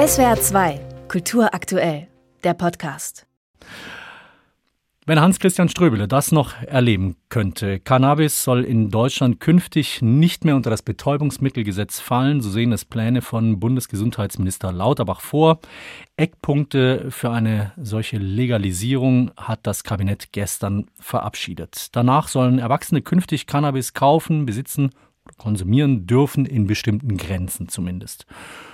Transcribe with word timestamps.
SWR 0.00 0.40
2, 0.40 0.80
Kultur 1.08 1.52
aktuell, 1.52 2.08
der 2.42 2.54
Podcast. 2.54 3.26
Wenn 5.04 5.20
Hans-Christian 5.20 5.68
Ströbele 5.68 6.08
das 6.08 6.32
noch 6.32 6.54
erleben 6.62 7.16
könnte, 7.28 7.80
Cannabis 7.80 8.42
soll 8.42 8.64
in 8.64 8.88
Deutschland 8.88 9.40
künftig 9.40 10.00
nicht 10.00 10.46
mehr 10.46 10.56
unter 10.56 10.70
das 10.70 10.80
Betäubungsmittelgesetz 10.80 12.00
fallen, 12.00 12.40
so 12.40 12.48
sehen 12.48 12.72
es 12.72 12.86
Pläne 12.86 13.20
von 13.20 13.60
Bundesgesundheitsminister 13.60 14.72
Lauterbach 14.72 15.20
vor. 15.20 15.60
Eckpunkte 16.16 17.10
für 17.10 17.30
eine 17.30 17.72
solche 17.76 18.16
Legalisierung 18.16 19.32
hat 19.36 19.66
das 19.66 19.84
Kabinett 19.84 20.32
gestern 20.32 20.86
verabschiedet. 20.98 21.88
Danach 21.92 22.28
sollen 22.28 22.58
Erwachsene 22.58 23.02
künftig 23.02 23.46
Cannabis 23.46 23.92
kaufen, 23.92 24.46
besitzen 24.46 24.92
konsumieren 25.38 26.06
dürfen, 26.06 26.46
in 26.46 26.66
bestimmten 26.66 27.16
Grenzen 27.16 27.68
zumindest. 27.68 28.26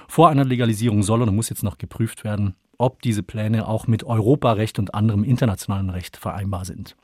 Vor 0.09 0.29
einer 0.29 0.45
Legalisierung 0.45 1.03
soll 1.03 1.23
und 1.23 1.35
muss 1.35 1.49
jetzt 1.49 1.63
noch 1.63 1.79
geprüft 1.79 2.25
werden, 2.25 2.55
ob 2.79 3.03
diese 3.03 3.23
Pläne 3.23 3.67
auch 3.67 3.87
mit 3.87 4.05
Europarecht 4.05 4.79
und 4.79 4.95
anderem 4.95 5.25
internationalen 5.25 5.91
Recht 5.91 6.17
vereinbar 6.17 6.65
sind. 6.65 6.97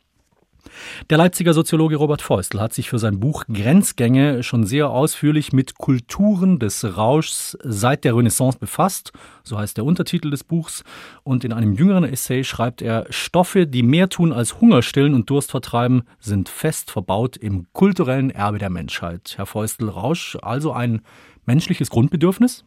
Der 1.11 1.19
Leipziger 1.19 1.53
Soziologe 1.53 1.97
Robert 1.97 2.23
Feustel 2.23 2.61
hat 2.61 2.73
sich 2.73 2.89
für 2.89 2.99
sein 2.99 3.21
Buch 3.21 3.45
Grenzgänge 3.53 4.43
schon 4.43 4.65
sehr 4.65 4.91
ausführlich 4.91 5.53
mit 5.53 5.77
Kulturen 5.77 6.59
des 6.59 6.97
Rauschs 6.97 7.59
seit 7.63 8.05
der 8.05 8.17
Renaissance 8.17 8.59
befasst, 8.59 9.13
so 9.43 9.59
heißt 9.59 9.77
der 9.77 9.85
Untertitel 9.85 10.31
des 10.31 10.45
Buchs, 10.45 10.85
und 11.25 11.45
in 11.45 11.53
einem 11.53 11.73
jüngeren 11.73 12.05
Essay 12.05 12.45
schreibt 12.45 12.83
er, 12.83 13.07
Stoffe, 13.11 13.67
die 13.67 13.83
mehr 13.83 14.09
tun 14.09 14.33
als 14.33 14.61
Hunger 14.61 14.83
stillen 14.83 15.15
und 15.15 15.29
Durst 15.29 15.51
vertreiben, 15.51 16.03
sind 16.19 16.49
fest 16.49 16.91
verbaut 16.91 17.37
im 17.37 17.67
kulturellen 17.73 18.31
Erbe 18.31 18.59
der 18.59 18.71
Menschheit. 18.71 19.35
Herr 19.37 19.47
Feustel, 19.47 19.89
Rausch 19.89 20.37
also 20.43 20.73
ein 20.73 21.03
menschliches 21.47 21.91
Grundbedürfnis? 21.91 22.65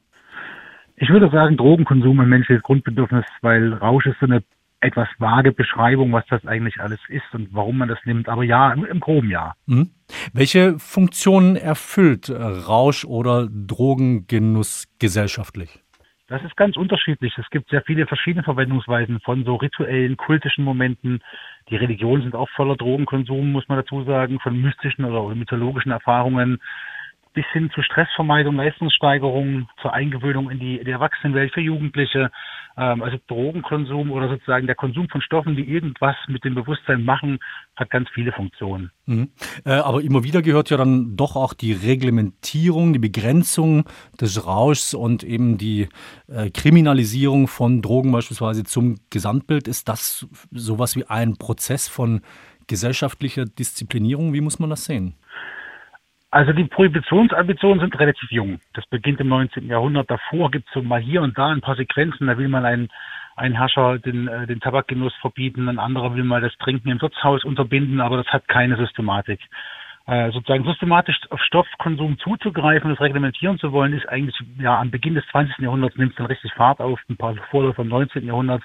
Ich 0.97 1.09
würde 1.09 1.29
sagen, 1.29 1.57
Drogenkonsum 1.57 2.19
ein 2.21 2.29
menschliches 2.29 2.63
Grundbedürfnis, 2.63 3.25
weil 3.41 3.73
Rausch 3.73 4.05
ist 4.05 4.19
so 4.19 4.25
eine 4.25 4.43
etwas 4.85 5.07
vage 5.19 5.51
Beschreibung, 5.51 6.11
was 6.13 6.25
das 6.27 6.45
eigentlich 6.45 6.79
alles 6.79 6.99
ist 7.09 7.33
und 7.33 7.49
warum 7.51 7.77
man 7.77 7.89
das 7.89 7.99
nimmt. 8.05 8.29
Aber 8.29 8.43
ja, 8.43 8.71
im, 8.71 8.85
im 8.85 8.99
groben 8.99 9.29
ja. 9.29 9.53
Mhm. 9.65 9.91
Welche 10.33 10.77
Funktionen 10.79 11.55
erfüllt 11.55 12.29
Rausch 12.29 13.05
oder 13.05 13.47
Drogengenuss 13.49 14.87
gesellschaftlich? 14.99 15.81
Das 16.27 16.43
ist 16.43 16.57
ganz 16.57 16.75
unterschiedlich. 16.75 17.37
Es 17.37 17.49
gibt 17.51 17.69
sehr 17.69 17.83
viele 17.83 18.07
verschiedene 18.07 18.43
Verwendungsweisen 18.43 19.19
von 19.19 19.43
so 19.45 19.55
rituellen, 19.55 20.17
kultischen 20.17 20.63
Momenten. 20.63 21.21
Die 21.69 21.75
Religionen 21.75 22.23
sind 22.23 22.35
auch 22.35 22.49
voller 22.55 22.75
Drogenkonsum, 22.75 23.51
muss 23.51 23.67
man 23.67 23.77
dazu 23.77 24.03
sagen, 24.03 24.39
von 24.39 24.59
mystischen 24.59 25.05
oder 25.05 25.33
mythologischen 25.35 25.91
Erfahrungen 25.91 26.59
bis 27.33 27.45
hin 27.51 27.69
zu 27.75 27.83
Stressvermeidung, 27.83 28.55
Leistungssteigerung, 28.55 29.67
zur 29.81 29.93
Eingewöhnung 29.93 30.49
in 30.49 30.57
die, 30.57 30.77
in 30.77 30.85
die 30.85 30.91
Erwachsenenwelt 30.91 31.53
für 31.53 31.61
Jugendliche. 31.61 32.31
Ähm, 32.77 33.01
also 33.01 33.17
Drogenkonsum 33.27 34.11
oder 34.11 34.29
sozusagen 34.29 34.67
der 34.67 34.75
Konsum 34.75 35.07
von 35.09 35.21
Stoffen, 35.21 35.55
die 35.55 35.63
irgendwas 35.63 36.15
mit 36.27 36.43
dem 36.43 36.55
Bewusstsein 36.55 37.03
machen, 37.03 37.39
hat 37.75 37.89
ganz 37.89 38.09
viele 38.13 38.31
Funktionen. 38.31 38.91
Mhm. 39.05 39.29
Äh, 39.65 39.71
aber 39.71 40.01
immer 40.01 40.23
wieder 40.23 40.41
gehört 40.41 40.69
ja 40.69 40.77
dann 40.77 41.15
doch 41.15 41.35
auch 41.35 41.53
die 41.53 41.73
Reglementierung, 41.73 42.93
die 42.93 42.99
Begrenzung 42.99 43.85
des 44.19 44.45
Rauschs 44.45 44.93
und 44.93 45.23
eben 45.23 45.57
die 45.57 45.87
äh, 46.27 46.49
Kriminalisierung 46.49 47.47
von 47.47 47.81
Drogen 47.81 48.11
beispielsweise 48.11 48.63
zum 48.63 48.97
Gesamtbild. 49.09 49.67
Ist 49.67 49.87
das 49.87 50.27
sowas 50.51 50.95
wie 50.95 51.05
ein 51.05 51.37
Prozess 51.37 51.87
von 51.87 52.21
gesellschaftlicher 52.67 53.45
Disziplinierung? 53.45 54.33
Wie 54.33 54.41
muss 54.41 54.59
man 54.59 54.69
das 54.69 54.85
sehen? 54.85 55.15
Also 56.35 56.51
die 56.51 56.65
Prohibitionsambitionen 56.65 57.79
sind 57.79 57.97
relativ 57.97 58.29
jung. 58.29 58.59
Das 58.73 58.85
beginnt 58.87 59.21
im 59.21 59.29
19. 59.29 59.69
Jahrhundert. 59.69 60.11
Davor 60.11 60.51
gibt 60.51 60.67
es 60.67 60.73
so 60.73 60.81
mal 60.81 60.99
hier 60.99 61.21
und 61.21 61.37
da 61.37 61.47
ein 61.47 61.61
paar 61.61 61.77
Sequenzen. 61.77 62.27
Da 62.27 62.37
will 62.37 62.49
mal 62.49 62.65
ein, 62.65 62.89
ein 63.37 63.53
Herrscher 63.53 63.99
den, 63.99 64.27
äh, 64.27 64.45
den 64.45 64.59
Tabakgenuss 64.59 65.13
verbieten, 65.21 65.69
ein 65.69 65.79
anderer 65.79 66.13
will 66.13 66.25
mal 66.25 66.41
das 66.41 66.51
Trinken 66.57 66.89
im 66.89 67.01
Wirtshaus 67.01 67.45
unterbinden, 67.45 68.01
aber 68.01 68.17
das 68.17 68.27
hat 68.27 68.49
keine 68.49 68.75
Systematik. 68.75 69.39
Äh, 70.07 70.31
sozusagen 70.31 70.65
systematisch 70.65 71.17
auf 71.29 71.41
Stoffkonsum 71.41 72.19
zuzugreifen, 72.19 72.89
das 72.89 72.99
reglementieren 72.99 73.57
zu 73.57 73.71
wollen, 73.71 73.93
ist 73.93 74.09
eigentlich 74.09 74.35
ja 74.59 74.77
am 74.77 74.91
Beginn 74.91 75.15
des 75.15 75.25
20. 75.31 75.59
Jahrhunderts 75.59 75.95
nimmt 75.95 76.11
es 76.11 76.17
dann 76.17 76.25
richtig 76.25 76.51
Fahrt 76.51 76.81
auf, 76.81 76.99
ein 77.09 77.15
paar 77.15 77.35
Vorläufer 77.49 77.75
vom 77.75 77.87
19. 77.87 78.25
Jahrhundert. 78.25 78.61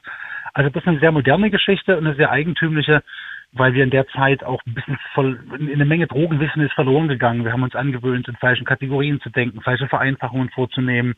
Also 0.55 0.71
das 0.71 0.83
ist 0.83 0.89
eine 0.89 0.99
sehr 0.99 1.13
moderne 1.13 1.51
Geschichte 1.51 1.97
und 1.97 2.05
eine 2.05 2.17
sehr 2.17 2.33
eigentümliche 2.33 3.05
weil 3.53 3.75
wir 3.75 3.85
in 3.85 3.91
der 3.91 4.07
Zeit 4.09 4.45
auch 4.45 4.61
ein 4.67 4.75
bisschen 4.75 4.99
voll, 5.15 5.41
in 5.59 5.73
eine 5.73 5.85
Menge 5.85 6.07
Drogenwissen 6.07 6.63
ist 6.63 6.73
verloren 6.73 7.09
gegangen. 7.09 7.45
Wir 7.45 7.53
haben 7.53 7.63
uns 7.63 7.75
angewöhnt, 7.75 8.29
in 8.29 8.37
falschen 8.37 8.65
Kategorien 8.65 9.21
zu 9.21 9.31
denken, 9.31 9.61
falsche 9.61 9.89
Vereinfachungen 9.89 10.51
vorzunehmen, 10.51 11.15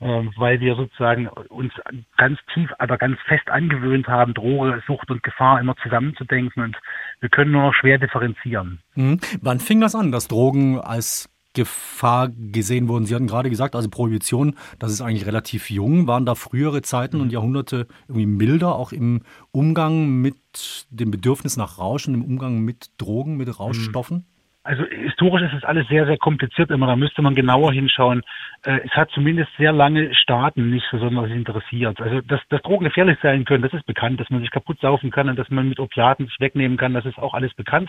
äh, 0.00 0.22
weil 0.36 0.60
wir 0.60 0.74
sozusagen 0.74 1.28
uns 1.28 1.72
ganz 2.16 2.38
tief, 2.52 2.70
aber 2.78 2.98
ganz 2.98 3.18
fest 3.26 3.48
angewöhnt 3.48 4.08
haben, 4.08 4.34
Droge, 4.34 4.82
Sucht 4.86 5.10
und 5.10 5.22
Gefahr 5.22 5.60
immer 5.60 5.76
zusammenzudenken 5.76 6.62
und 6.62 6.76
wir 7.20 7.28
können 7.28 7.52
nur 7.52 7.62
noch 7.62 7.74
schwer 7.74 7.98
differenzieren. 7.98 8.80
Mhm. 8.94 9.20
Wann 9.40 9.60
fing 9.60 9.80
das 9.80 9.94
an, 9.94 10.10
dass 10.10 10.28
Drogen 10.28 10.80
als 10.80 11.30
Gefahr 11.58 12.28
gesehen 12.28 12.88
wurden. 12.88 13.04
Sie 13.04 13.14
hatten 13.14 13.26
gerade 13.26 13.50
gesagt, 13.50 13.74
also 13.74 13.88
Prohibition, 13.90 14.54
das 14.78 14.92
ist 14.92 15.00
eigentlich 15.00 15.26
relativ 15.26 15.70
jung. 15.70 16.06
Waren 16.06 16.24
da 16.24 16.36
frühere 16.36 16.82
Zeiten 16.82 17.20
und 17.20 17.32
Jahrhunderte 17.32 17.88
irgendwie 18.06 18.26
milder, 18.26 18.76
auch 18.76 18.92
im 18.92 19.22
Umgang 19.50 20.20
mit 20.20 20.86
dem 20.90 21.10
Bedürfnis 21.10 21.56
nach 21.56 21.78
Rausch 21.78 22.06
und 22.06 22.14
im 22.14 22.24
Umgang 22.24 22.60
mit 22.60 22.90
Drogen, 22.98 23.36
mit 23.36 23.58
Rauschstoffen? 23.58 24.24
Also 24.68 24.84
historisch 24.84 25.40
ist 25.40 25.54
es 25.56 25.64
alles 25.64 25.88
sehr, 25.88 26.04
sehr 26.04 26.18
kompliziert 26.18 26.70
immer. 26.70 26.86
Da 26.86 26.94
müsste 26.94 27.22
man 27.22 27.34
genauer 27.34 27.72
hinschauen. 27.72 28.22
Äh, 28.64 28.80
es 28.84 28.90
hat 28.90 29.10
zumindest 29.12 29.50
sehr 29.56 29.72
lange 29.72 30.14
Staaten 30.14 30.68
nicht 30.68 30.84
besonders 30.92 31.30
interessiert. 31.30 31.98
Also 32.02 32.20
dass, 32.20 32.40
dass 32.50 32.60
Drogen 32.60 32.84
gefährlich 32.84 33.18
sein 33.22 33.46
können, 33.46 33.62
das 33.62 33.72
ist 33.72 33.86
bekannt. 33.86 34.20
Dass 34.20 34.28
man 34.28 34.42
sich 34.42 34.50
kaputt 34.50 34.78
saufen 34.80 35.10
kann 35.10 35.30
und 35.30 35.38
dass 35.38 35.48
man 35.48 35.70
mit 35.70 35.80
Opiaten 35.80 36.26
sich 36.26 36.38
wegnehmen 36.38 36.76
kann, 36.76 36.92
das 36.92 37.06
ist 37.06 37.18
auch 37.18 37.32
alles 37.32 37.54
bekannt. 37.54 37.88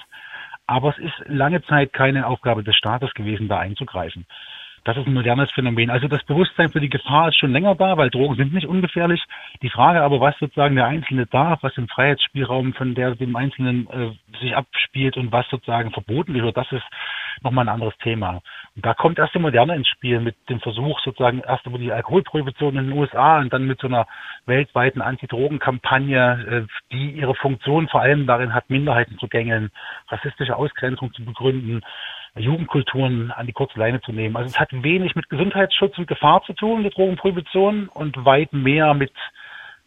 Aber 0.70 0.90
es 0.90 1.00
ist 1.00 1.16
lange 1.26 1.64
Zeit 1.64 1.94
keine 1.94 2.28
Aufgabe 2.28 2.64
des 2.64 2.76
Staates 2.76 3.12
gewesen, 3.16 3.48
da 3.48 3.58
einzugreifen. 3.58 4.28
Das 4.90 4.98
ist 4.98 5.06
ein 5.06 5.14
modernes 5.14 5.52
Phänomen. 5.52 5.92
Also 5.92 6.08
das 6.08 6.24
Bewusstsein 6.24 6.72
für 6.72 6.80
die 6.80 6.90
Gefahr 6.90 7.28
ist 7.28 7.38
schon 7.38 7.52
länger 7.52 7.76
da, 7.76 7.96
weil 7.96 8.10
Drogen 8.10 8.38
sind 8.38 8.54
nicht 8.56 8.66
ungefährlich. 8.66 9.24
Die 9.62 9.70
Frage 9.70 10.02
aber, 10.02 10.20
was 10.20 10.36
sozusagen 10.40 10.76
der 10.76 10.88
Einzelne 10.88 11.28
darf, 11.28 11.62
was 11.62 11.78
im 11.78 11.88
Freiheitsspielraum 11.88 12.74
von 12.74 12.96
der 12.96 13.14
dem 13.14 13.36
Einzelnen 13.36 13.88
äh, 13.92 14.40
sich 14.40 14.56
abspielt 14.56 15.16
und 15.16 15.32
was 15.32 15.48
sozusagen 15.52 15.92
verboten 15.92 16.34
wird, 16.34 16.58
das 16.58 16.72
ist 16.72 16.84
nochmal 17.44 17.66
ein 17.66 17.74
anderes 17.76 17.96
Thema. 18.00 18.42
Und 18.76 18.84
da 18.84 18.96
kommt 18.96 19.20
erst 19.20 19.36
die 19.36 19.40
Moderne 19.40 19.76
ins 19.76 19.88
Spiel 19.88 20.22
mit 20.22 20.36
dem 20.50 20.60
Versuch 20.60 21.00
sozusagen 21.02 21.42
erst 21.42 21.68
über 21.68 21.78
die 21.78 21.92
Alkoholprohibition 21.92 22.76
in 22.76 22.90
den 22.90 22.98
USA 22.98 23.38
und 23.38 23.54
dann 23.54 23.68
mit 23.68 23.80
so 23.80 23.86
einer 23.86 24.08
weltweiten 24.48 25.04
Anti-Drogen-Kampagne, 25.04 26.66
äh, 26.66 26.92
die 26.92 27.12
ihre 27.12 27.36
Funktion 27.36 27.90
vor 27.90 28.02
allem 28.02 28.26
darin 28.26 28.56
hat, 28.56 28.72
Minderheiten 28.72 29.20
zu 29.20 29.28
gängeln, 29.28 29.70
rassistische 30.08 30.56
Ausgrenzung 30.56 31.14
zu 31.14 31.24
begründen, 31.24 31.84
Jugendkulturen 32.36 33.32
an 33.32 33.48
die 33.48 33.54
kurze 33.54 33.80
Leine 33.80 34.02
zu 34.02 34.12
nehmen. 34.12 34.38
Also 34.38 34.50
es 34.50 34.60
hat 34.60 34.70
wenig 34.72 35.16
mit 35.16 35.30
Gesundheitsschutz 35.30 35.98
und 35.98 36.08
Gefahr 36.08 36.44
zu 36.44 36.54
tun, 36.54 36.84
die 36.84 36.90
Drogenprohibition, 36.90 37.90
und 37.90 38.26
weit 38.26 38.54
mehr 38.54 38.94
mit 38.94 39.12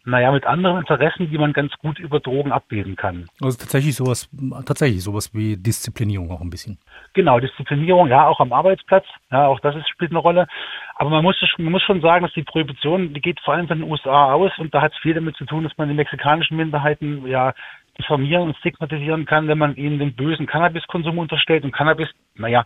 naja, 0.05 0.31
mit 0.31 0.45
anderen 0.45 0.79
Interessen, 0.79 1.29
die 1.29 1.37
man 1.37 1.53
ganz 1.53 1.71
gut 1.77 1.97
über 1.97 2.19
Drogen 2.19 2.51
abbilden 2.51 2.95
kann. 2.95 3.27
Also 3.41 3.57
tatsächlich 3.57 3.95
sowas, 3.95 4.29
tatsächlich 4.65 5.01
sowas 5.01 5.33
wie 5.33 5.55
Disziplinierung 5.55 6.29
auch 6.31 6.41
ein 6.41 6.49
bisschen. 6.49 6.77
Genau, 7.13 7.39
Disziplinierung, 7.39 8.09
ja, 8.09 8.27
auch 8.27 8.39
am 8.39 8.51
Arbeitsplatz, 8.51 9.05
ja, 9.31 9.47
auch 9.47 9.61
das 9.61 9.75
ist, 9.75 9.87
spielt 9.87 10.11
eine 10.11 10.19
Rolle. 10.19 10.47
Aber 10.95 11.09
man 11.09 11.23
muss, 11.23 11.37
man 11.57 11.71
muss 11.71 11.83
schon 11.83 12.01
sagen, 12.01 12.25
dass 12.25 12.33
die 12.33 12.43
Prohibition, 12.43 13.13
die 13.13 13.21
geht 13.21 13.39
vor 13.39 13.53
allem 13.53 13.67
von 13.67 13.79
den 13.79 13.89
USA 13.89 14.33
aus 14.33 14.51
und 14.57 14.73
da 14.73 14.81
hat 14.81 14.91
es 14.91 14.99
viel 14.99 15.13
damit 15.13 15.37
zu 15.37 15.45
tun, 15.45 15.63
dass 15.63 15.77
man 15.77 15.87
die 15.87 15.95
mexikanischen 15.95 16.57
Minderheiten 16.57 17.25
ja 17.25 17.53
diffamieren 17.97 18.43
und 18.43 18.57
stigmatisieren 18.57 19.25
kann, 19.25 19.47
wenn 19.47 19.57
man 19.57 19.75
ihnen 19.75 19.99
den 19.99 20.15
bösen 20.15 20.47
Cannabiskonsum 20.47 21.17
unterstellt 21.17 21.63
und 21.63 21.71
Cannabis, 21.73 22.09
naja, 22.35 22.65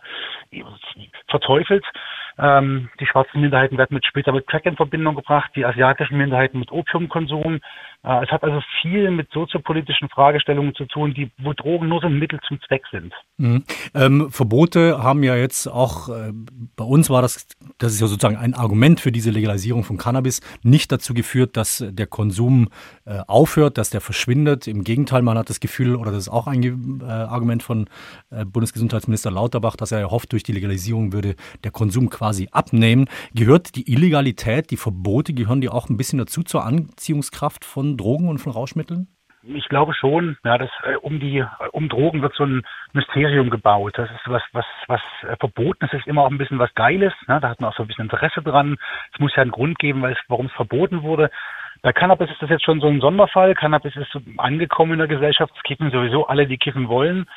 verteufelt. 1.27 1.85
Ähm, 2.37 2.89
die 2.99 3.05
schwarzen 3.05 3.41
Minderheiten 3.41 3.77
werden 3.77 3.95
mit 3.95 4.05
später 4.05 4.31
mit 4.31 4.47
Crack 4.47 4.65
in 4.65 4.75
Verbindung 4.75 5.15
gebracht, 5.15 5.51
die 5.55 5.65
asiatischen 5.65 6.17
Minderheiten 6.17 6.59
mit 6.59 6.71
Opiumkonsum. 6.71 7.59
Äh, 8.03 8.23
es 8.23 8.29
hat 8.29 8.43
also 8.43 8.61
viel 8.81 9.11
mit 9.11 9.31
soziopolitischen 9.31 10.09
Fragestellungen 10.09 10.75
zu 10.75 10.85
tun, 10.85 11.13
die, 11.13 11.31
wo 11.39 11.53
Drogen 11.53 11.89
nur 11.89 11.99
so 11.99 12.07
ein 12.07 12.19
Mittel 12.19 12.39
zum 12.47 12.59
Zweck 12.61 12.83
sind. 12.91 13.13
Mhm. 13.37 13.63
Ähm, 13.95 14.31
Verbote 14.31 15.01
haben 15.01 15.23
ja 15.23 15.35
jetzt 15.35 15.67
auch, 15.67 16.09
äh, 16.09 16.31
bei 16.75 16.85
uns 16.85 17.09
war 17.09 17.21
das, 17.21 17.47
das 17.79 17.93
ist 17.93 18.01
ja 18.01 18.07
sozusagen 18.07 18.37
ein 18.37 18.53
Argument 18.53 18.99
für 18.99 19.11
diese 19.11 19.31
Legalisierung 19.31 19.83
von 19.83 19.97
Cannabis, 19.97 20.41
nicht 20.61 20.91
dazu 20.91 21.13
geführt, 21.13 21.57
dass 21.57 21.83
der 21.89 22.07
Konsum 22.07 22.69
äh, 23.05 23.19
aufhört, 23.27 23.77
dass 23.77 23.89
der 23.89 24.01
verschwindet. 24.01 24.67
Im 24.67 24.83
Gegenteil, 24.83 25.23
man 25.23 25.37
hat 25.37 25.49
das 25.49 25.59
Gefühl, 25.59 25.95
oder 25.95 26.11
das 26.11 26.21
ist 26.21 26.29
auch 26.29 26.47
ein 26.47 27.01
äh, 27.01 27.03
Argument 27.03 27.63
von 27.63 27.89
äh, 28.29 28.45
Bundesgesundheitsminister 28.45 29.31
Lauterbach, 29.31 29.75
dass 29.75 29.91
er 29.91 30.11
hofft, 30.11 30.31
durch 30.31 30.43
die 30.43 30.51
Legalisierung 30.51 31.13
würde 31.13 31.35
der 31.63 31.71
Konsum 31.71 32.09
quasi 32.09 32.26
abnehmen. 32.51 33.09
Gehört 33.33 33.75
die 33.75 33.91
Illegalität, 33.91 34.71
die 34.71 34.77
Verbote, 34.77 35.33
gehören 35.33 35.61
die 35.61 35.69
auch 35.69 35.89
ein 35.89 35.97
bisschen 35.97 36.19
dazu 36.19 36.43
zur 36.43 36.65
Anziehungskraft 36.65 37.65
von 37.65 37.97
Drogen 37.97 38.29
und 38.29 38.39
von 38.39 38.51
Rauschmitteln? 38.51 39.07
ich 39.55 39.69
glaube 39.69 39.93
schon, 39.93 40.37
ja, 40.43 40.57
dass 40.57 40.69
äh, 40.83 40.95
um 40.95 41.19
die 41.19 41.43
um 41.71 41.89
Drogen 41.89 42.21
wird 42.21 42.33
so 42.35 42.43
ein 42.43 42.63
Mysterium 42.93 43.49
gebaut. 43.49 43.93
Das 43.97 44.09
ist 44.09 44.21
was 44.25 44.43
was 44.51 44.65
was 44.87 45.01
äh, 45.23 45.35
verboten 45.37 45.87
ist, 45.91 46.07
immer 46.07 46.23
auch 46.23 46.31
ein 46.31 46.37
bisschen 46.37 46.59
was 46.59 46.73
Geiles. 46.75 47.13
Ne? 47.27 47.39
Da 47.39 47.49
hat 47.49 47.61
man 47.61 47.71
auch 47.71 47.75
so 47.75 47.83
ein 47.83 47.87
bisschen 47.87 48.05
Interesse 48.05 48.41
dran. 48.41 48.77
Es 49.13 49.19
muss 49.19 49.35
ja 49.35 49.41
einen 49.41 49.51
Grund 49.51 49.79
geben, 49.79 50.03
warum 50.27 50.47
es 50.47 50.53
verboten 50.53 51.03
wurde. 51.03 51.29
Bei 51.81 51.93
Cannabis 51.93 52.29
ist 52.29 52.41
das 52.41 52.49
jetzt 52.49 52.65
schon 52.65 52.81
so 52.81 52.87
ein 52.87 53.01
Sonderfall. 53.01 53.53
Cannabis 53.53 53.95
ist 53.95 54.11
so 54.11 54.19
angekommen 54.37 54.93
in 54.93 54.99
der 54.99 55.07
Gesellschaft. 55.07 55.53
Es 55.55 55.63
kiffen 55.63 55.91
sowieso 55.91 56.27
alle, 56.27 56.47
die 56.47 56.57
kiffen 56.57 56.89
wollen. 56.89 57.27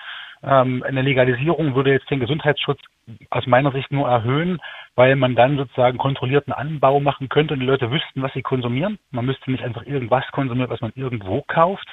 Ähm, 0.42 0.82
eine 0.82 1.02
Legalisierung 1.02 1.74
würde 1.74 1.92
jetzt 1.92 2.10
den 2.10 2.20
Gesundheitsschutz 2.20 2.80
aus 3.28 3.46
meiner 3.46 3.72
Sicht 3.72 3.90
nur 3.92 4.08
erhöhen, 4.08 4.58
weil 5.00 5.16
man 5.16 5.34
dann 5.34 5.56
sozusagen 5.56 5.96
kontrollierten 5.96 6.52
Anbau 6.52 7.00
machen 7.00 7.30
könnte 7.30 7.54
und 7.54 7.60
die 7.60 7.66
Leute 7.66 7.90
wüssten, 7.90 8.20
was 8.20 8.34
sie 8.34 8.42
konsumieren. 8.42 8.98
Man 9.12 9.24
müsste 9.24 9.50
nicht 9.50 9.64
einfach 9.64 9.86
irgendwas 9.86 10.26
konsumieren, 10.30 10.68
was 10.68 10.82
man 10.82 10.92
irgendwo 10.94 11.40
kauft. 11.40 11.88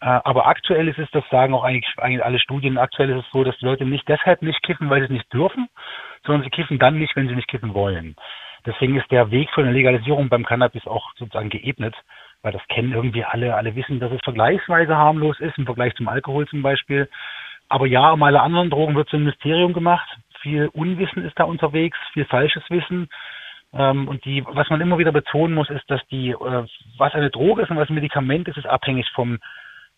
Äh, 0.00 0.06
aber 0.24 0.48
aktuell 0.48 0.88
ist 0.88 0.98
es, 0.98 1.08
das 1.12 1.22
sagen 1.30 1.54
auch 1.54 1.62
eigentlich, 1.62 1.86
eigentlich 1.98 2.24
alle 2.24 2.40
Studien, 2.40 2.76
aktuell 2.76 3.10
ist 3.10 3.24
es 3.24 3.30
so, 3.32 3.44
dass 3.44 3.56
die 3.58 3.66
Leute 3.66 3.84
nicht 3.84 4.08
deshalb 4.08 4.42
nicht 4.42 4.64
kiffen, 4.64 4.90
weil 4.90 4.98
sie 4.98 5.04
es 5.04 5.10
nicht 5.12 5.32
dürfen, 5.32 5.68
sondern 6.26 6.42
sie 6.42 6.50
kiffen 6.50 6.80
dann 6.80 6.98
nicht, 6.98 7.14
wenn 7.14 7.28
sie 7.28 7.36
nicht 7.36 7.46
kiffen 7.46 7.72
wollen. 7.72 8.16
Deswegen 8.66 8.96
ist 8.96 9.08
der 9.12 9.30
Weg 9.30 9.48
für 9.54 9.60
eine 9.60 9.70
Legalisierung 9.70 10.28
beim 10.28 10.44
Cannabis 10.44 10.88
auch 10.88 11.08
sozusagen 11.18 11.50
geebnet, 11.50 11.94
weil 12.42 12.50
das 12.50 12.66
kennen 12.66 12.92
irgendwie 12.92 13.24
alle. 13.24 13.54
Alle 13.54 13.76
wissen, 13.76 14.00
dass 14.00 14.10
es 14.10 14.20
vergleichsweise 14.24 14.96
harmlos 14.96 15.38
ist 15.38 15.56
im 15.56 15.66
Vergleich 15.66 15.94
zum 15.94 16.08
Alkohol 16.08 16.48
zum 16.48 16.62
Beispiel. 16.62 17.08
Aber 17.68 17.86
ja, 17.86 18.10
um 18.10 18.24
alle 18.24 18.42
anderen 18.42 18.70
Drogen 18.70 18.96
wird 18.96 19.08
so 19.08 19.18
ein 19.18 19.22
Mysterium 19.22 19.72
gemacht. 19.72 20.08
Viel 20.40 20.68
Unwissen 20.68 21.24
ist 21.24 21.38
da 21.38 21.44
unterwegs, 21.44 21.98
viel 22.12 22.24
falsches 22.24 22.62
Wissen. 22.70 23.08
Ähm, 23.72 24.08
und 24.08 24.24
die, 24.24 24.44
was 24.46 24.68
man 24.70 24.80
immer 24.80 24.98
wieder 24.98 25.12
betonen 25.12 25.54
muss, 25.54 25.70
ist, 25.70 25.88
dass 25.88 26.00
die, 26.08 26.30
äh, 26.30 26.66
was 26.98 27.14
eine 27.14 27.30
Droge 27.30 27.62
ist 27.62 27.70
und 27.70 27.76
was 27.76 27.88
ein 27.88 27.94
Medikament 27.94 28.48
ist, 28.48 28.58
ist 28.58 28.66
abhängig 28.66 29.08
vom 29.14 29.38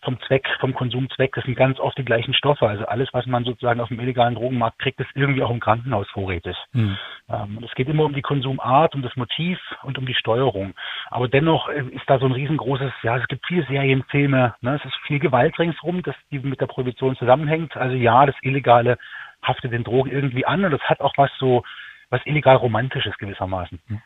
vom 0.03 0.19
Zweck, 0.27 0.47
vom 0.59 0.73
Konsumzweck. 0.73 1.33
Das 1.33 1.45
sind 1.45 1.55
ganz 1.55 1.79
oft 1.79 1.97
die 1.97 2.05
gleichen 2.05 2.33
Stoffe. 2.33 2.67
Also 2.67 2.85
alles, 2.85 3.09
was 3.13 3.25
man 3.25 3.43
sozusagen 3.43 3.79
auf 3.79 3.87
dem 3.87 3.99
illegalen 3.99 4.35
Drogenmarkt 4.35 4.79
kriegt, 4.79 4.99
ist 4.99 5.09
irgendwie 5.15 5.43
auch 5.43 5.49
im 5.49 5.59
Krankenhaus 5.59 6.07
vorrätig. 6.09 6.55
Mhm. 6.73 6.97
Ähm, 7.29 7.59
es 7.65 7.73
geht 7.75 7.87
immer 7.87 8.03
um 8.03 8.13
die 8.13 8.21
Konsumart, 8.21 8.95
um 8.95 9.01
das 9.01 9.15
Motiv 9.15 9.59
und 9.83 9.97
um 9.97 10.05
die 10.05 10.13
Steuerung. 10.13 10.73
Aber 11.09 11.27
dennoch 11.27 11.69
äh, 11.69 11.83
ist 11.91 12.07
da 12.07 12.19
so 12.19 12.25
ein 12.25 12.31
riesengroßes, 12.31 12.91
ja, 13.03 13.17
es 13.17 13.27
gibt 13.27 13.45
viele 13.47 13.65
Serienfilme, 13.65 14.55
ne? 14.61 14.75
es 14.75 14.85
ist 14.85 14.95
viel 15.07 15.19
Gewalt 15.19 15.57
ringsrum, 15.57 16.03
das 16.03 16.15
die 16.31 16.39
mit 16.39 16.59
der 16.59 16.67
Prohibition 16.67 17.15
zusammenhängt. 17.15 17.75
Also 17.77 17.95
ja, 17.95 18.25
das 18.25 18.35
Illegale 18.41 18.97
haftet 19.43 19.71
den 19.71 19.83
Drogen 19.83 20.11
irgendwie 20.11 20.45
an 20.45 20.63
und 20.65 20.71
das 20.71 20.81
hat 20.81 21.01
auch 21.01 21.13
was 21.17 21.29
so, 21.39 21.63
was 22.09 22.21
illegal 22.25 22.55
romantisches 22.55 23.17
gewissermaßen. 23.17 23.79
Mhm. 23.87 24.01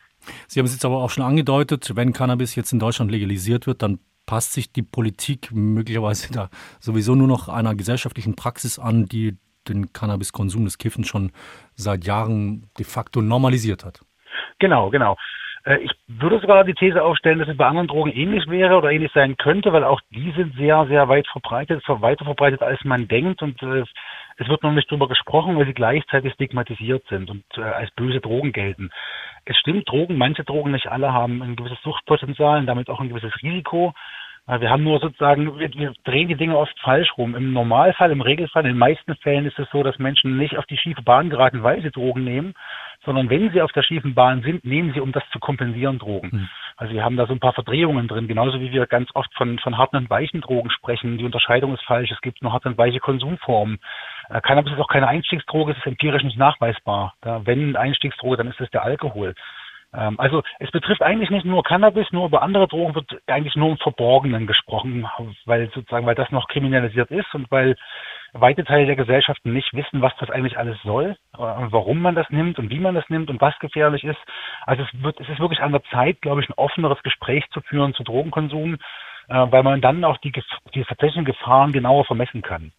Sie 0.46 0.58
haben 0.58 0.66
es 0.66 0.72
jetzt 0.72 0.84
aber 0.84 0.96
auch 0.96 1.10
schon 1.10 1.24
angedeutet, 1.24 1.92
wenn 1.94 2.12
Cannabis 2.12 2.54
jetzt 2.54 2.72
in 2.72 2.80
Deutschland 2.80 3.10
legalisiert 3.10 3.66
wird, 3.66 3.82
dann 3.82 4.00
passt 4.26 4.52
sich 4.52 4.72
die 4.72 4.82
Politik 4.82 5.50
möglicherweise 5.52 6.32
da 6.32 6.50
sowieso 6.80 7.14
nur 7.14 7.28
noch 7.28 7.48
einer 7.48 7.74
gesellschaftlichen 7.74 8.36
Praxis 8.36 8.78
an, 8.78 9.06
die 9.06 9.38
den 9.68 9.92
Cannabiskonsum 9.92 10.64
des 10.64 10.78
Kiffens 10.78 11.08
schon 11.08 11.32
seit 11.74 12.04
Jahren 12.04 12.70
de 12.78 12.84
facto 12.84 13.22
normalisiert 13.22 13.84
hat. 13.84 14.00
Genau, 14.58 14.90
genau. 14.90 15.16
Äh, 15.68 15.78
ich 15.78 15.90
würde 16.06 16.40
sogar 16.40 16.64
die 16.64 16.74
These 16.74 17.02
aufstellen, 17.02 17.38
dass 17.38 17.48
es 17.48 17.56
bei 17.56 17.66
anderen 17.66 17.88
Drogen 17.88 18.10
ähnlich 18.12 18.48
wäre 18.48 18.76
oder 18.76 18.90
ähnlich 18.90 19.12
sein 19.12 19.36
könnte, 19.36 19.72
weil 19.72 19.84
auch 19.84 20.00
die 20.10 20.32
sind 20.32 20.56
sehr, 20.56 20.86
sehr 20.86 21.08
weit 21.08 21.28
verbreitet, 21.28 21.82
weiter 21.86 22.24
verbreitet, 22.24 22.62
als 22.62 22.82
man 22.84 23.06
denkt. 23.06 23.42
Und 23.42 23.62
äh, 23.62 23.84
es 24.38 24.48
wird 24.48 24.62
noch 24.62 24.72
nicht 24.72 24.90
drüber 24.90 25.08
gesprochen, 25.08 25.56
weil 25.56 25.66
sie 25.66 25.74
gleichzeitig 25.74 26.32
stigmatisiert 26.32 27.04
sind 27.08 27.30
und 27.30 27.44
äh, 27.56 27.62
als 27.62 27.90
böse 27.92 28.20
Drogen 28.20 28.52
gelten. 28.52 28.90
Es 29.44 29.56
stimmt, 29.58 29.88
Drogen, 29.88 30.16
manche 30.16 30.44
Drogen, 30.44 30.72
nicht 30.72 30.88
alle, 30.88 31.12
haben 31.12 31.42
ein 31.42 31.56
gewisses 31.56 31.80
Suchtpotenzial 31.82 32.58
und 32.58 32.66
damit 32.66 32.88
auch 32.88 33.00
ein 33.00 33.08
gewisses 33.08 33.34
Risiko. 33.42 33.94
Wir 34.60 34.70
haben 34.70 34.82
nur 34.82 34.98
sozusagen, 34.98 35.58
wir, 35.58 35.70
wir, 35.74 35.92
drehen 36.04 36.28
die 36.28 36.34
Dinge 36.34 36.56
oft 36.56 36.74
falsch 36.80 37.12
rum. 37.18 37.36
Im 37.36 37.52
Normalfall, 37.52 38.10
im 38.10 38.22
Regelfall, 38.22 38.62
in 38.62 38.70
den 38.70 38.78
meisten 38.78 39.14
Fällen 39.16 39.44
ist 39.44 39.58
es 39.58 39.68
so, 39.70 39.82
dass 39.82 39.98
Menschen 39.98 40.38
nicht 40.38 40.56
auf 40.56 40.64
die 40.64 40.78
schiefe 40.78 41.02
Bahn 41.02 41.28
geraten, 41.28 41.62
weil 41.62 41.82
sie 41.82 41.90
Drogen 41.90 42.24
nehmen, 42.24 42.54
sondern 43.08 43.30
wenn 43.30 43.50
sie 43.52 43.62
auf 43.62 43.72
der 43.72 43.82
schiefen 43.82 44.14
Bahn 44.14 44.42
sind, 44.42 44.66
nehmen 44.66 44.92
sie, 44.92 45.00
um 45.00 45.12
das 45.12 45.22
zu 45.32 45.38
kompensieren, 45.38 45.98
Drogen. 45.98 46.28
Mhm. 46.30 46.48
Also 46.76 46.92
wir 46.92 47.02
haben 47.02 47.16
da 47.16 47.26
so 47.26 47.32
ein 47.32 47.40
paar 47.40 47.54
Verdrehungen 47.54 48.06
drin, 48.06 48.28
genauso 48.28 48.60
wie 48.60 48.70
wir 48.70 48.86
ganz 48.86 49.08
oft 49.14 49.32
von, 49.34 49.58
von 49.60 49.78
harten 49.78 49.96
und 49.96 50.10
weichen 50.10 50.42
Drogen 50.42 50.68
sprechen. 50.68 51.16
Die 51.16 51.24
Unterscheidung 51.24 51.72
ist 51.72 51.82
falsch. 51.84 52.10
Es 52.10 52.20
gibt 52.20 52.42
nur 52.42 52.52
harte 52.52 52.68
und 52.68 52.76
weiche 52.76 53.00
Konsumformen. 53.00 53.78
Äh, 54.28 54.42
Cannabis 54.42 54.74
ist 54.74 54.78
auch 54.78 54.88
keine 54.88 55.08
Einstiegsdroge, 55.08 55.72
es 55.72 55.78
ist 55.78 55.86
empirisch 55.86 56.22
nicht 56.22 56.36
nachweisbar. 56.36 57.14
Da, 57.22 57.46
wenn 57.46 57.76
Einstiegsdroge, 57.76 58.36
dann 58.36 58.48
ist 58.48 58.60
es 58.60 58.68
der 58.68 58.82
Alkohol. 58.82 59.34
Ähm, 59.94 60.20
also 60.20 60.42
es 60.58 60.70
betrifft 60.70 61.02
eigentlich 61.02 61.30
nicht 61.30 61.46
nur 61.46 61.62
Cannabis, 61.62 62.12
nur 62.12 62.26
über 62.26 62.42
andere 62.42 62.68
Drogen 62.68 62.94
wird 62.94 63.10
eigentlich 63.26 63.56
nur 63.56 63.70
im 63.70 63.78
Verborgenen 63.78 64.46
gesprochen, 64.46 65.08
weil 65.46 65.70
sozusagen, 65.70 66.04
weil 66.04 66.14
das 66.14 66.30
noch 66.30 66.48
kriminalisiert 66.48 67.10
ist 67.10 67.34
und 67.34 67.50
weil 67.50 67.74
weite 68.32 68.64
Teile 68.64 68.86
der 68.86 68.96
Gesellschaften 68.96 69.52
nicht 69.52 69.72
wissen, 69.74 70.02
was 70.02 70.12
das 70.18 70.30
eigentlich 70.30 70.58
alles 70.58 70.78
soll, 70.82 71.16
äh, 71.34 71.38
warum 71.38 72.00
man 72.00 72.14
das 72.14 72.28
nimmt 72.30 72.58
und 72.58 72.70
wie 72.70 72.78
man 72.78 72.94
das 72.94 73.08
nimmt 73.08 73.30
und 73.30 73.40
was 73.40 73.58
gefährlich 73.58 74.04
ist. 74.04 74.18
Also 74.66 74.82
es 74.82 75.02
wird, 75.02 75.20
es 75.20 75.28
ist 75.28 75.40
wirklich 75.40 75.60
an 75.60 75.72
der 75.72 75.82
Zeit, 75.84 76.20
glaube 76.20 76.42
ich, 76.42 76.48
ein 76.48 76.54
offeneres 76.56 77.02
Gespräch 77.02 77.44
zu 77.52 77.60
führen 77.62 77.94
zu 77.94 78.02
Drogenkonsum, 78.04 78.74
äh, 79.28 79.46
weil 79.50 79.62
man 79.62 79.80
dann 79.80 80.04
auch 80.04 80.18
die, 80.18 80.32
die 80.74 80.84
tatsächlichen 80.84 81.24
Gefahren 81.24 81.72
genauer 81.72 82.04
vermessen 82.04 82.42
kann. 82.42 82.72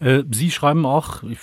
Äh, 0.00 0.22
Sie 0.30 0.50
schreiben 0.50 0.84
auch, 0.84 1.22
ich 1.22 1.38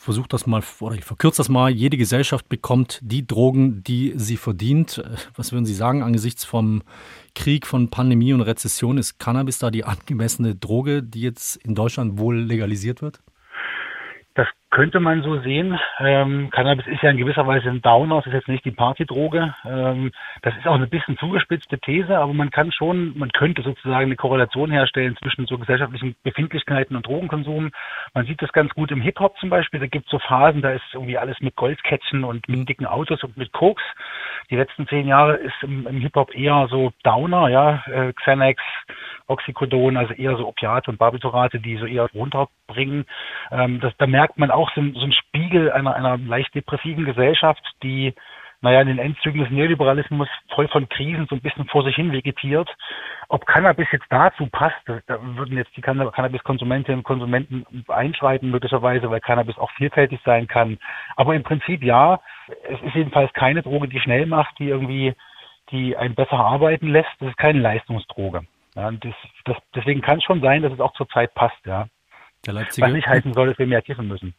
versuche 0.00 0.28
das 0.28 0.46
mal, 0.46 0.62
oder 0.80 0.94
ich 0.94 1.04
verkürze 1.04 1.38
das 1.38 1.50
mal, 1.50 1.70
jede 1.70 1.98
Gesellschaft 1.98 2.48
bekommt 2.48 3.00
die 3.02 3.26
Drogen, 3.26 3.84
die 3.84 4.14
sie 4.16 4.38
verdient. 4.38 5.02
Was 5.36 5.52
würden 5.52 5.66
Sie 5.66 5.74
sagen 5.74 6.02
angesichts 6.02 6.44
vom 6.44 6.82
Krieg, 7.34 7.66
von 7.66 7.90
Pandemie 7.90 8.32
und 8.32 8.40
Rezession? 8.40 8.96
Ist 8.96 9.18
Cannabis 9.18 9.58
da 9.58 9.70
die 9.70 9.84
angemessene 9.84 10.54
Droge, 10.54 11.02
die 11.02 11.20
jetzt 11.20 11.56
in 11.56 11.74
Deutschland 11.74 12.18
wohl 12.18 12.40
legalisiert 12.40 13.02
wird? 13.02 13.20
Könnte 14.70 15.00
man 15.00 15.22
so 15.24 15.40
sehen. 15.40 15.76
Ähm, 15.98 16.48
Cannabis 16.50 16.86
ist 16.86 17.02
ja 17.02 17.10
in 17.10 17.16
gewisser 17.16 17.44
Weise 17.44 17.68
ein 17.68 17.82
Downer, 17.82 18.20
es 18.20 18.26
ist 18.26 18.34
jetzt 18.34 18.46
nicht 18.46 18.64
die 18.64 18.70
Partydroge. 18.70 19.52
Ähm, 19.64 20.12
das 20.42 20.56
ist 20.56 20.66
auch 20.68 20.76
eine 20.76 20.86
bisschen 20.86 21.18
zugespitzte 21.18 21.80
These, 21.80 22.16
aber 22.16 22.32
man 22.32 22.50
kann 22.50 22.70
schon, 22.70 23.18
man 23.18 23.32
könnte 23.32 23.62
sozusagen 23.62 24.06
eine 24.06 24.14
Korrelation 24.14 24.70
herstellen 24.70 25.16
zwischen 25.16 25.46
so 25.46 25.58
gesellschaftlichen 25.58 26.14
Befindlichkeiten 26.22 26.94
und 26.94 27.04
Drogenkonsum. 27.04 27.72
Man 28.14 28.26
sieht 28.26 28.40
das 28.42 28.52
ganz 28.52 28.72
gut 28.72 28.92
im 28.92 29.00
Hip-Hop 29.00 29.36
zum 29.38 29.50
Beispiel. 29.50 29.80
Da 29.80 29.86
gibt 29.88 30.04
es 30.04 30.10
so 30.12 30.20
Phasen, 30.20 30.62
da 30.62 30.70
ist 30.70 30.84
irgendwie 30.92 31.18
alles 31.18 31.40
mit 31.40 31.56
Goldkettchen 31.56 32.22
und 32.22 32.48
mit 32.48 32.68
dicken 32.68 32.86
Autos 32.86 33.24
und 33.24 33.36
mit 33.36 33.52
Koks. 33.52 33.82
Die 34.50 34.56
letzten 34.56 34.86
zehn 34.88 35.06
Jahre 35.06 35.36
ist 35.36 35.54
im, 35.62 35.86
im 35.86 36.00
Hip-Hop 36.00 36.34
eher 36.34 36.66
so 36.68 36.92
Downer, 37.04 37.48
ja, 37.48 37.84
äh, 37.86 38.12
Xanax, 38.12 38.60
Oxycodon, 39.28 39.96
also 39.96 40.12
eher 40.12 40.36
so 40.36 40.48
Opiate 40.48 40.90
und 40.90 40.98
Barbiturate, 40.98 41.60
die 41.60 41.76
so 41.76 41.86
eher 41.86 42.08
runterbringen. 42.12 43.06
Ähm, 43.52 43.80
das, 43.80 43.92
da 43.98 44.06
merkt 44.06 44.38
man 44.38 44.50
auch 44.50 44.70
so, 44.74 44.82
so 44.94 45.02
ein 45.02 45.12
Spiegel 45.12 45.70
einer, 45.70 45.94
einer 45.94 46.18
leicht 46.18 46.54
depressiven 46.54 47.04
Gesellschaft, 47.04 47.62
die 47.82 48.12
naja, 48.62 48.82
in 48.82 48.88
den 48.88 48.98
Endzügen 48.98 49.40
des 49.40 49.50
Neoliberalismus 49.50 50.28
voll 50.54 50.68
von 50.68 50.88
Krisen 50.88 51.26
so 51.28 51.34
ein 51.34 51.40
bisschen 51.40 51.66
vor 51.66 51.82
sich 51.82 51.96
hin 51.96 52.12
vegetiert. 52.12 52.68
Ob 53.28 53.46
Cannabis 53.46 53.88
jetzt 53.90 54.06
dazu 54.10 54.46
passt, 54.46 54.76
da 54.86 55.18
würden 55.36 55.56
jetzt 55.56 55.74
die 55.76 55.80
Cannabis-Konsumentinnen 55.80 56.98
und 56.98 57.04
Konsumenten 57.04 57.64
einschreiten 57.88 58.50
möglicherweise, 58.50 59.10
weil 59.10 59.20
Cannabis 59.20 59.56
auch 59.56 59.70
vielfältig 59.72 60.20
sein 60.24 60.46
kann. 60.46 60.78
Aber 61.16 61.34
im 61.34 61.42
Prinzip 61.42 61.82
ja, 61.82 62.20
es 62.68 62.80
ist 62.82 62.94
jedenfalls 62.94 63.32
keine 63.32 63.62
Droge, 63.62 63.88
die 63.88 64.00
schnell 64.00 64.26
macht, 64.26 64.58
die 64.58 64.68
irgendwie, 64.68 65.14
die 65.70 65.96
einen 65.96 66.14
besser 66.14 66.38
arbeiten 66.38 66.88
lässt. 66.88 67.10
Das 67.20 67.30
ist 67.30 67.38
keine 67.38 67.60
Leistungsdroge. 67.60 68.42
Ja, 68.74 68.90
das, 68.90 69.14
das, 69.44 69.56
deswegen 69.74 70.02
kann 70.02 70.18
es 70.18 70.24
schon 70.24 70.40
sein, 70.42 70.62
dass 70.62 70.72
es 70.72 70.80
auch 70.80 70.92
zur 70.94 71.08
Zeit 71.08 71.34
passt, 71.34 71.64
ja. 71.64 71.86
Der 72.46 72.54
Leipziger, 72.54 72.86
Was 72.86 72.94
nicht 72.94 73.06
heißen 73.06 73.34
soll, 73.34 73.48
dass 73.48 73.58
wir 73.58 73.66
mehr 73.66 73.82
kiffen 73.82 74.08
müssen. 74.08 74.34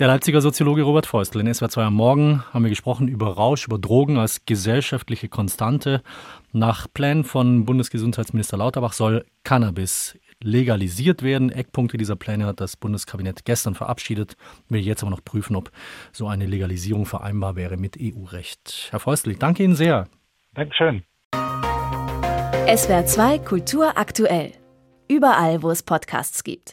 Der 0.00 0.08
Leipziger 0.08 0.40
Soziologe 0.40 0.82
Robert 0.82 1.06
Feustel. 1.06 1.40
In 1.40 1.52
SWR 1.52 1.68
2 1.68 1.84
am 1.84 1.94
Morgen 1.94 2.42
haben 2.52 2.64
wir 2.64 2.70
gesprochen 2.70 3.08
über 3.08 3.28
Rausch, 3.28 3.66
über 3.66 3.78
Drogen 3.78 4.18
als 4.18 4.44
gesellschaftliche 4.46 5.28
Konstante. 5.28 6.02
Nach 6.52 6.86
Plänen 6.92 7.24
von 7.24 7.64
Bundesgesundheitsminister 7.64 8.56
Lauterbach 8.56 8.92
soll 8.92 9.24
Cannabis 9.44 10.18
legalisiert 10.42 11.22
werden. 11.22 11.50
Eckpunkte 11.50 11.96
dieser 11.96 12.16
Pläne 12.16 12.46
hat 12.46 12.60
das 12.60 12.76
Bundeskabinett 12.76 13.44
gestern 13.44 13.74
verabschiedet. 13.74 14.36
Will 14.68 14.80
jetzt 14.80 15.02
aber 15.02 15.10
noch 15.10 15.24
prüfen, 15.24 15.56
ob 15.56 15.70
so 16.12 16.26
eine 16.26 16.46
Legalisierung 16.46 17.06
vereinbar 17.06 17.56
wäre 17.56 17.76
mit 17.76 17.96
EU-Recht. 18.00 18.88
Herr 18.90 19.00
Feustel, 19.00 19.32
ich 19.32 19.38
danke 19.38 19.62
Ihnen 19.62 19.76
sehr. 19.76 20.08
Dankeschön. 20.54 21.02
SWR 22.66 23.06
2 23.06 23.38
Kultur 23.40 23.96
aktuell. 23.96 24.52
Überall, 25.08 25.62
wo 25.62 25.70
es 25.70 25.82
Podcasts 25.82 26.44
gibt. 26.44 26.72